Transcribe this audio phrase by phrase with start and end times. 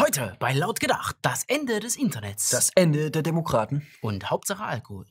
[0.00, 2.48] Heute bei Laut gedacht, das Ende des Internets.
[2.48, 3.86] Das Ende der Demokraten.
[4.00, 5.04] Und Hauptsache Alkohol.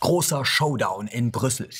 [0.00, 1.70] Großer Showdown in Brüssel.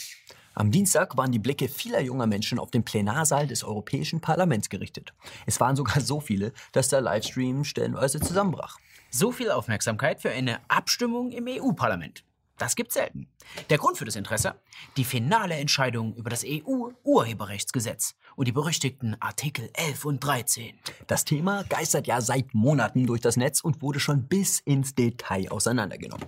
[0.54, 5.12] Am Dienstag waren die Blicke vieler junger Menschen auf den Plenarsaal des Europäischen Parlaments gerichtet.
[5.46, 8.76] Es waren sogar so viele, dass der Livestream stellenweise zusammenbrach.
[9.10, 12.22] So viel Aufmerksamkeit für eine Abstimmung im EU-Parlament.
[12.58, 13.28] Das gibt's selten.
[13.70, 14.56] Der Grund für das Interesse?
[14.96, 20.78] Die finale Entscheidung über das EU-Urheberrechtsgesetz und die berüchtigten Artikel 11 und 13.
[21.06, 25.50] Das Thema geistert ja seit Monaten durch das Netz und wurde schon bis ins Detail
[25.50, 26.26] auseinandergenommen.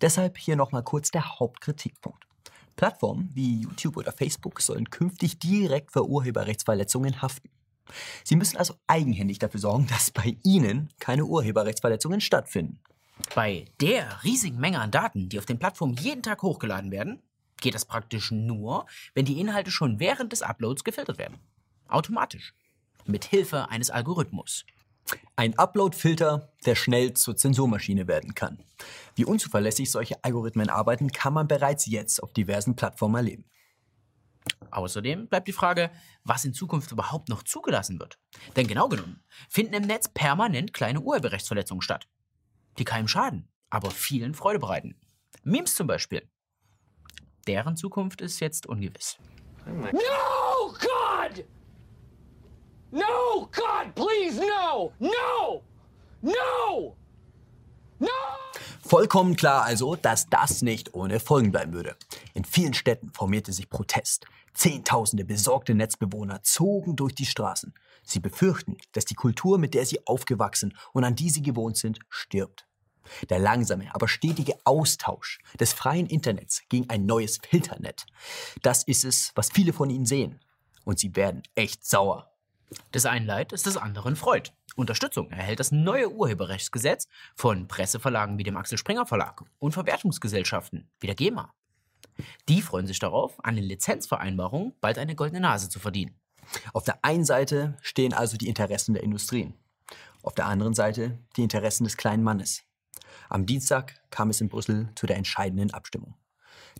[0.00, 2.24] Deshalb hier nochmal kurz der Hauptkritikpunkt.
[2.76, 7.50] Plattformen wie YouTube oder Facebook sollen künftig direkt für Urheberrechtsverletzungen haften.
[8.24, 12.80] Sie müssen also eigenhändig dafür sorgen, dass bei Ihnen keine Urheberrechtsverletzungen stattfinden.
[13.34, 17.22] Bei der riesigen Menge an Daten, die auf den Plattformen jeden Tag hochgeladen werden,
[17.60, 21.38] geht das praktisch nur, wenn die Inhalte schon während des Uploads gefiltert werden.
[21.88, 22.54] Automatisch.
[23.06, 24.64] Mit Hilfe eines Algorithmus.
[25.34, 28.62] Ein Upload-Filter, der schnell zur Zensurmaschine werden kann.
[29.14, 33.44] Wie unzuverlässig solche Algorithmen arbeiten, kann man bereits jetzt auf diversen Plattformen erleben.
[34.70, 35.90] Außerdem bleibt die Frage,
[36.24, 38.18] was in Zukunft überhaupt noch zugelassen wird.
[38.56, 42.08] Denn genau genommen finden im Netz permanent kleine Urheberrechtsverletzungen statt
[42.78, 44.96] die keinem schaden, aber vielen Freude bereiten.
[45.44, 46.28] Memes zum Beispiel.
[47.46, 49.18] Deren Zukunft ist jetzt ungewiss.
[49.66, 51.44] No, God!
[52.90, 54.92] No, God, please, no!
[54.98, 55.62] No!
[56.20, 56.96] No!
[57.98, 58.08] No!
[58.84, 61.96] Vollkommen klar also, dass das nicht ohne Folgen bleiben würde.
[62.34, 64.26] In vielen Städten formierte sich Protest.
[64.54, 67.72] Zehntausende besorgte Netzbewohner zogen durch die Straßen.
[68.02, 71.98] Sie befürchten, dass die Kultur, mit der sie aufgewachsen und an die sie gewohnt sind,
[72.08, 72.66] stirbt.
[73.30, 78.06] Der langsame, aber stetige Austausch des freien Internets gegen ein neues Filternet.
[78.62, 80.40] Das ist es, was viele von ihnen sehen.
[80.84, 82.32] Und sie werden echt sauer.
[82.94, 84.50] Des einen Leid ist des anderen Freud.
[84.76, 87.06] Unterstützung erhält das neue Urheberrechtsgesetz
[87.36, 91.52] von Presseverlagen wie dem Axel Springer Verlag und Verwertungsgesellschaften wie der GEMA.
[92.48, 96.21] Die freuen sich darauf, an den Lizenzvereinbarungen bald eine goldene Nase zu verdienen.
[96.72, 99.54] Auf der einen Seite stehen also die Interessen der Industrien,
[100.22, 102.62] auf der anderen Seite die Interessen des kleinen Mannes.
[103.28, 106.14] Am Dienstag kam es in Brüssel zu der entscheidenden Abstimmung.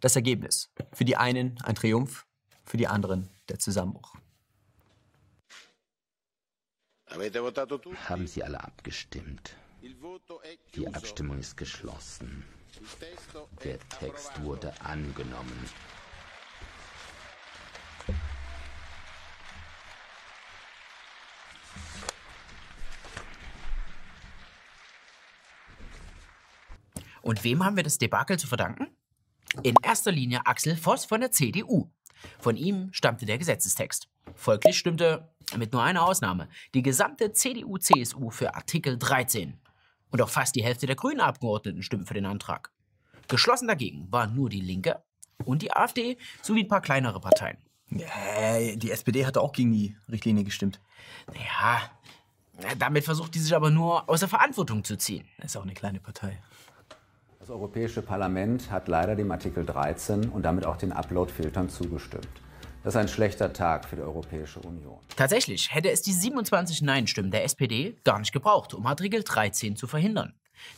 [0.01, 2.27] Das Ergebnis: für die einen ein Triumph,
[2.65, 4.15] für die anderen der Zusammenbruch.
[8.09, 9.57] Haben Sie alle abgestimmt?
[10.75, 12.45] Die Abstimmung ist geschlossen.
[13.65, 15.69] Der Text wurde angenommen.
[27.23, 28.89] Und wem haben wir das Debakel zu verdanken?
[29.63, 31.91] In erster Linie Axel Voss von der CDU.
[32.39, 34.09] Von ihm stammte der Gesetzestext.
[34.35, 39.59] Folglich stimmte, mit nur einer Ausnahme, die gesamte CDU-CSU für Artikel 13.
[40.11, 42.71] Und auch fast die Hälfte der grünen Abgeordneten stimmten für den Antrag.
[43.29, 45.03] Geschlossen dagegen waren nur die Linke
[45.45, 47.59] und die AfD sowie ein paar kleinere Parteien.
[47.91, 50.81] Ja, die SPD hatte auch gegen die Richtlinie gestimmt.
[51.27, 51.91] Naja,
[52.79, 55.27] damit versucht die sich aber nur aus der Verantwortung zu ziehen.
[55.39, 56.43] Das ist auch eine kleine Partei.
[57.43, 62.29] Das Europäische Parlament hat leider dem Artikel 13 und damit auch den Upload-Filtern zugestimmt.
[62.85, 65.01] Das ist ein schlechter Tag für die Europäische Union.
[65.17, 69.89] Tatsächlich hätte es die 27 Nein-Stimmen der SPD gar nicht gebraucht, um Artikel 13 zu
[69.89, 70.35] verhindern.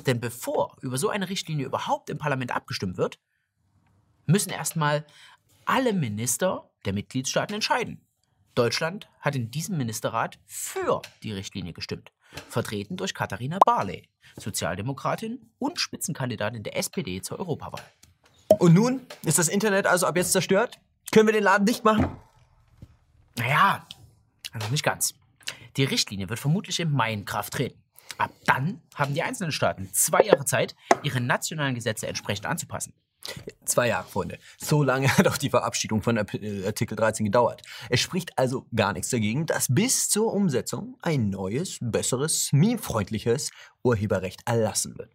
[0.07, 3.19] Denn bevor über so eine Richtlinie überhaupt im Parlament abgestimmt wird,
[4.25, 5.05] müssen erstmal
[5.67, 8.01] alle Minister der Mitgliedstaaten entscheiden.
[8.55, 12.11] Deutschland hat in diesem Ministerrat für die Richtlinie gestimmt
[12.49, 17.85] vertreten durch Katharina Barley, Sozialdemokratin und Spitzenkandidatin der SPD zur Europawahl.
[18.59, 20.79] Und nun ist das Internet also ab jetzt zerstört?
[21.11, 22.17] Können wir den Laden dicht machen?
[23.37, 23.87] Naja,
[24.53, 25.15] also nicht ganz.
[25.77, 27.83] Die Richtlinie wird vermutlich im Mai in Kraft treten.
[28.19, 32.95] Ab dann haben die einzelnen Staaten zwei Jahre Zeit, ihre nationalen Gesetze entsprechend anzupassen.
[33.65, 34.39] Zwei Jahre, Freunde.
[34.59, 37.63] So lange hat auch die Verabschiedung von äh, Artikel 13 gedauert.
[37.91, 43.51] Es spricht also gar nichts dagegen, dass bis zur Umsetzung ein neues, besseres, meme-freundliches
[43.83, 45.11] Urheberrecht erlassen wird.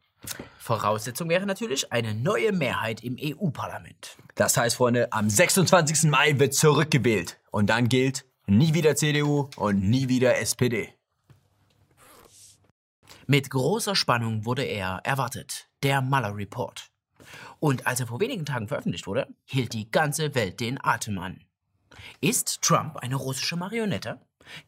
[0.58, 4.18] Voraussetzung wäre natürlich eine neue Mehrheit im EU-Parlament.
[4.36, 6.10] Das heißt, Freunde, am 26.
[6.10, 7.40] Mai wird zurückgewählt.
[7.52, 10.94] Und dann gilt nie wieder CDU und nie wieder SPD.
[13.28, 15.70] Mit großer Spannung wurde er erwartet.
[15.84, 16.90] Der Mueller Report.
[17.60, 21.44] Und als er vor wenigen Tagen veröffentlicht wurde, hielt die ganze Welt den Atem an.
[22.22, 24.20] Ist Trump eine russische Marionette?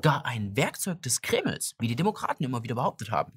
[0.02, 3.34] Gar ein Werkzeug des Kremls, wie die Demokraten immer wieder behauptet haben?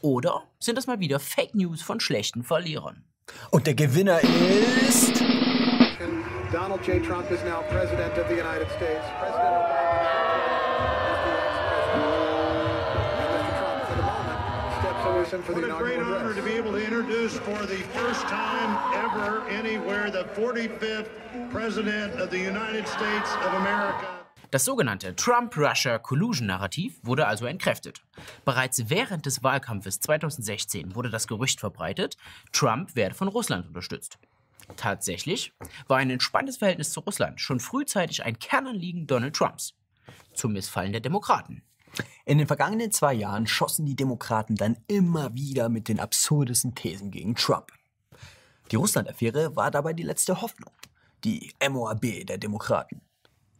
[0.00, 3.04] Oder sind das mal wieder Fake News von schlechten Verlierern?
[3.50, 5.20] Und der Gewinner ist.
[6.52, 7.04] Donald J.
[7.04, 9.04] Trump is now President of the United States.
[9.18, 9.75] President
[15.30, 16.52] to listen for the What a great inaugural honor to address.
[16.52, 21.08] be able to introduce for the first time ever anywhere the 45th
[21.50, 24.06] President of the United States of America.
[24.52, 28.02] Das sogenannte Trump-Russia-Collusion-Narrativ wurde also entkräftet.
[28.44, 32.16] Bereits während des Wahlkampfes 2016 wurde das Gerücht verbreitet,
[32.52, 34.18] Trump werde von Russland unterstützt.
[34.76, 35.52] Tatsächlich
[35.88, 39.74] war ein entspanntes Verhältnis zu Russland schon frühzeitig ein Kernanliegen Donald Trumps.
[40.32, 41.62] Zum Missfallen der Demokraten.
[42.24, 47.10] In den vergangenen zwei Jahren schossen die Demokraten dann immer wieder mit den absurdesten Thesen
[47.10, 47.72] gegen Trump.
[48.70, 50.72] Die Russland-Affäre war dabei die letzte Hoffnung.
[51.24, 53.00] Die MOAB der Demokraten.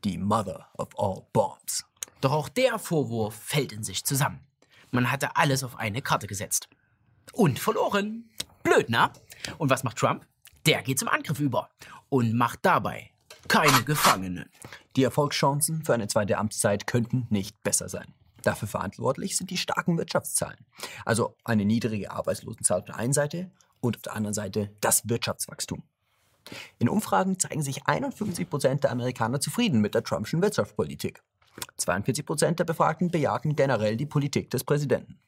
[0.05, 1.85] Die Mother of all Bombs.
[2.21, 4.41] Doch auch der Vorwurf fällt in sich zusammen.
[4.91, 6.69] Man hatte alles auf eine Karte gesetzt.
[7.33, 8.31] Und verloren.
[8.63, 9.13] Blöd, na?
[9.59, 10.27] Und was macht Trump?
[10.65, 11.71] Der geht zum Angriff über
[12.09, 13.11] und macht dabei
[13.49, 14.51] keine Gefangenen.
[14.97, 18.13] Die Erfolgschancen für eine zweite Amtszeit könnten nicht besser sein.
[18.43, 20.65] Dafür verantwortlich sind die starken Wirtschaftszahlen.
[21.05, 23.51] Also eine niedrige Arbeitslosenzahl auf der einen Seite
[23.81, 25.83] und auf der anderen Seite das Wirtschaftswachstum.
[26.79, 31.23] In Umfragen zeigen sich 51 Prozent der Amerikaner zufrieden mit der Trumpschen Wirtschaftspolitik.
[31.77, 35.19] 42 Prozent der Befragten bejahen generell die Politik des Präsidenten.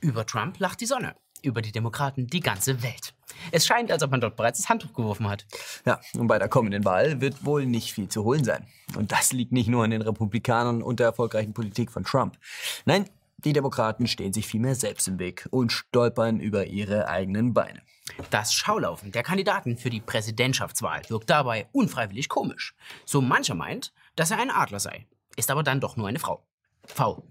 [0.00, 1.14] Über Trump lacht die Sonne.
[1.42, 3.14] Über die Demokraten die ganze Welt.
[3.52, 5.46] Es scheint, als ob man dort bereits das Handtuch geworfen hat.
[5.86, 8.66] Ja, und bei der kommenden Wahl wird wohl nicht viel zu holen sein.
[8.96, 12.38] Und das liegt nicht nur an den Republikanern und der erfolgreichen Politik von Trump.
[12.84, 13.08] Nein,
[13.38, 17.82] die Demokraten stehen sich vielmehr selbst im Weg und stolpern über ihre eigenen Beine.
[18.30, 22.74] Das Schaulaufen der Kandidaten für die Präsidentschaftswahl wirkt dabei unfreiwillig komisch.
[23.04, 25.06] So mancher meint, dass er ein Adler sei,
[25.36, 26.44] ist aber dann doch nur eine Frau.
[26.84, 27.22] V.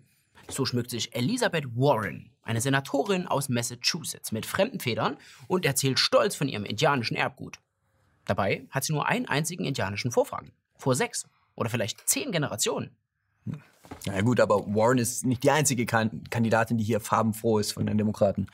[0.49, 5.17] So schmückt sich Elizabeth Warren, eine Senatorin aus Massachusetts, mit fremden Federn
[5.47, 7.59] und erzählt stolz von ihrem indianischen Erbgut.
[8.25, 10.51] Dabei hat sie nur einen einzigen indianischen Vorfahren.
[10.77, 12.95] Vor sechs oder vielleicht zehn Generationen.
[14.05, 17.85] Na gut, aber Warren ist nicht die einzige kan Kandidatin, die hier farbenfroh ist von
[17.85, 18.47] den Demokraten.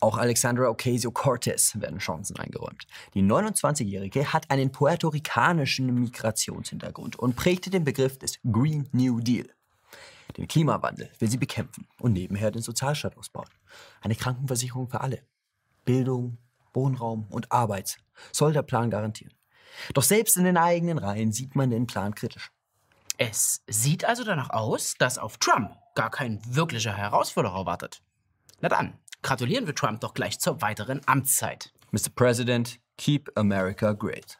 [0.00, 2.86] Auch Alexandra Ocasio-Cortez werden Chancen eingeräumt.
[3.14, 9.46] Die 29-Jährige hat einen puerto-ricanischen Migrationshintergrund und prägte den Begriff des Green New Deal.
[10.36, 13.48] Den Klimawandel will sie bekämpfen und nebenher den Sozialstaat ausbauen.
[14.00, 15.22] Eine Krankenversicherung für alle.
[15.84, 16.38] Bildung,
[16.72, 17.98] Wohnraum und Arbeit
[18.32, 19.34] soll der Plan garantieren.
[19.94, 22.50] Doch selbst in den eigenen Reihen sieht man den Plan kritisch.
[23.18, 28.02] Es sieht also danach aus, dass auf Trump gar kein wirklicher Herausforderer wartet.
[28.60, 31.72] Na dann, gratulieren wir Trump doch gleich zur weiteren Amtszeit.
[31.90, 32.10] Mr.
[32.14, 34.38] President, keep America great.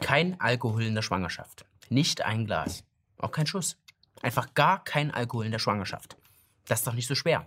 [0.00, 1.64] Kein Alkohol in der Schwangerschaft.
[1.88, 2.84] Nicht ein Glas.
[3.18, 3.76] Auch kein Schuss.
[4.22, 6.16] Einfach gar kein Alkohol in der Schwangerschaft.
[6.66, 7.44] Das ist doch nicht so schwer.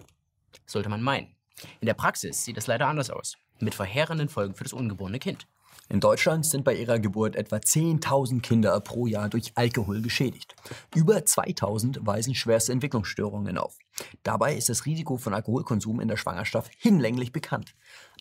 [0.65, 1.35] Sollte man meinen.
[1.79, 3.37] In der Praxis sieht es leider anders aus.
[3.59, 5.47] Mit verheerenden Folgen für das ungeborene Kind.
[5.89, 10.53] In Deutschland sind bei ihrer Geburt etwa 10.000 Kinder pro Jahr durch Alkohol geschädigt.
[10.93, 13.77] Über 2.000 weisen schwerste Entwicklungsstörungen auf.
[14.23, 17.73] Dabei ist das Risiko von Alkoholkonsum in der Schwangerschaft hinlänglich bekannt.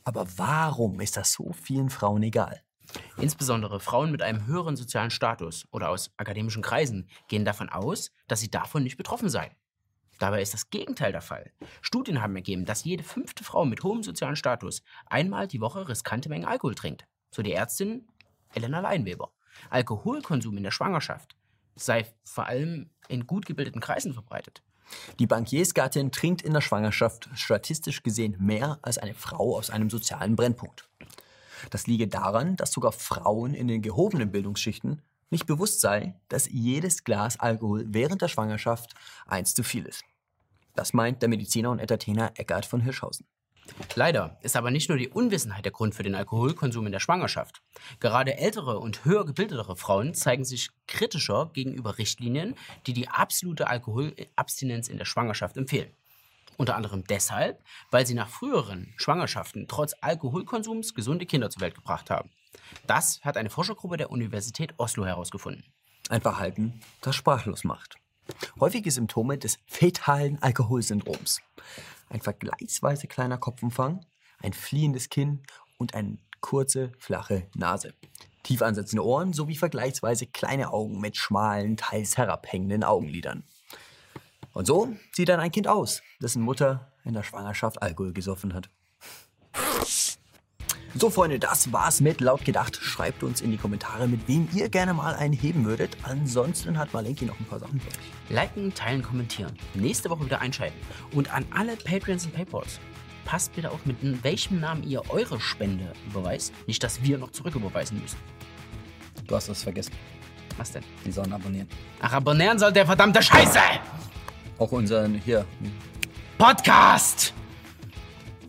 [0.04, 2.62] Aber warum ist das so vielen Frauen egal?
[3.16, 8.40] Insbesondere Frauen mit einem höheren sozialen Status oder aus akademischen Kreisen gehen davon aus, dass
[8.40, 9.52] sie davon nicht betroffen seien.
[10.18, 11.52] Dabei ist das Gegenteil der Fall.
[11.82, 16.28] Studien haben ergeben, dass jede fünfte Frau mit hohem sozialen Status einmal die Woche riskante
[16.28, 17.06] Mengen Alkohol trinkt.
[17.30, 18.06] So die Ärztin
[18.54, 19.32] Elena Leinweber.
[19.70, 21.36] Alkoholkonsum in der Schwangerschaft
[21.74, 24.62] sei vor allem in gut gebildeten Kreisen verbreitet.
[25.18, 30.36] Die Bankiersgattin trinkt in der Schwangerschaft statistisch gesehen mehr als eine Frau aus einem sozialen
[30.36, 30.88] Brennpunkt.
[31.70, 37.04] Das liege daran, dass sogar Frauen in den gehobenen Bildungsschichten nicht bewusst sei, dass jedes
[37.04, 38.94] Glas Alkohol während der Schwangerschaft
[39.26, 40.04] eins zu viel ist.
[40.74, 43.26] Das meint der Mediziner und Entertainer Eckart von Hirschhausen.
[43.94, 47.62] Leider ist aber nicht nur die Unwissenheit der Grund für den Alkoholkonsum in der Schwangerschaft.
[47.98, 52.54] Gerade ältere und höher gebildetere Frauen zeigen sich kritischer gegenüber Richtlinien,
[52.86, 55.90] die die absolute Alkoholabstinenz in der Schwangerschaft empfehlen.
[56.56, 62.10] Unter anderem deshalb, weil sie nach früheren Schwangerschaften trotz Alkoholkonsums gesunde Kinder zur Welt gebracht
[62.10, 62.30] haben.
[62.86, 65.64] Das hat eine Forschergruppe der Universität Oslo herausgefunden.
[66.08, 67.96] Ein Verhalten, das sprachlos macht.
[68.58, 71.40] Häufige Symptome des fetalen Alkoholsyndroms.
[72.08, 74.04] Ein vergleichsweise kleiner Kopfumfang,
[74.42, 75.42] ein fliehendes Kinn
[75.78, 77.94] und eine kurze, flache Nase.
[78.42, 83.42] Tief ansetzende Ohren sowie vergleichsweise kleine Augen mit schmalen, teils herabhängenden Augenlidern.
[84.56, 88.70] Und so sieht dann ein Kind aus, dessen Mutter in der Schwangerschaft Alkohol gesoffen hat.
[90.94, 92.74] So, Freunde, das war's mit Laut gedacht.
[92.74, 95.98] Schreibt uns in die Kommentare, mit wem ihr gerne mal einen heben würdet.
[96.04, 98.30] Ansonsten hat Malenki noch ein paar Sachen für euch.
[98.30, 99.52] Liken, teilen, kommentieren.
[99.74, 100.78] Nächste Woche wieder einschalten.
[101.12, 102.80] Und an alle Patreons und Paypals.
[103.26, 106.54] passt bitte auf, mit welchem Namen ihr eure Spende überweist.
[106.66, 108.18] Nicht, dass wir noch zurücküberweisen müssen.
[109.26, 109.92] Du hast was vergessen.
[110.56, 110.82] Was denn?
[111.04, 111.68] Die sollen abonnieren.
[112.00, 113.60] Ach, abonnieren soll der verdammte Scheiße!
[114.58, 115.44] Auch unseren hier.
[116.38, 117.34] Podcast!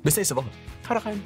[0.04, 0.50] Bis nächste Woche.
[0.88, 1.22] Haut rein.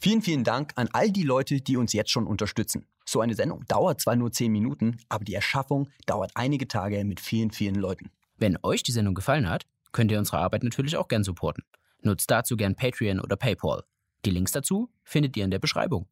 [0.00, 2.86] Vielen, vielen Dank an all die Leute, die uns jetzt schon unterstützen.
[3.04, 7.18] So eine Sendung dauert zwar nur 10 Minuten, aber die Erschaffung dauert einige Tage mit
[7.18, 8.10] vielen, vielen Leuten.
[8.36, 11.64] Wenn euch die Sendung gefallen hat, könnt ihr unsere Arbeit natürlich auch gern supporten.
[12.02, 13.82] Nutzt dazu gern Patreon oder PayPal.
[14.24, 16.06] Die Links dazu findet ihr in der Beschreibung.